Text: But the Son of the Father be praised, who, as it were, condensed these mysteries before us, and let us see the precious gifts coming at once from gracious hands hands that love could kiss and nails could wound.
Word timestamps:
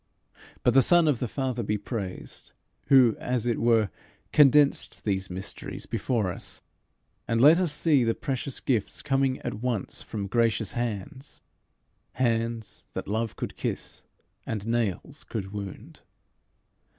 But 0.63 0.73
the 0.73 0.81
Son 0.81 1.07
of 1.07 1.19
the 1.19 1.27
Father 1.27 1.61
be 1.61 1.77
praised, 1.77 2.53
who, 2.87 3.15
as 3.19 3.45
it 3.45 3.59
were, 3.59 3.91
condensed 4.31 5.03
these 5.03 5.29
mysteries 5.29 5.85
before 5.85 6.31
us, 6.31 6.63
and 7.27 7.39
let 7.39 7.59
us 7.59 7.71
see 7.71 8.03
the 8.03 8.15
precious 8.15 8.59
gifts 8.59 9.03
coming 9.03 9.37
at 9.41 9.53
once 9.61 10.01
from 10.01 10.25
gracious 10.25 10.71
hands 10.71 11.43
hands 12.13 12.87
that 12.93 13.07
love 13.07 13.35
could 13.35 13.55
kiss 13.55 14.03
and 14.47 14.65
nails 14.65 15.23
could 15.23 15.51
wound. 15.53 16.01